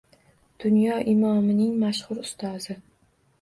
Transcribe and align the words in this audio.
Dunyo 0.61 0.95
imomining 1.13 1.73
mashhur 1.83 2.15
ustozi 2.25 2.73